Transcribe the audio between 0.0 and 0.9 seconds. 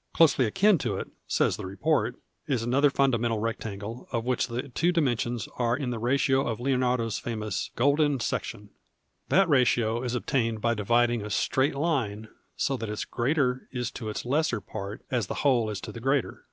"Closely akin"'